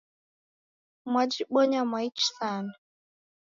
[1.11, 2.73] Mwajibonya mwaichi sana.